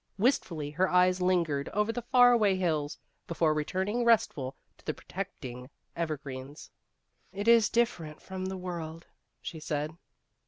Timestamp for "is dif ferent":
7.47-8.19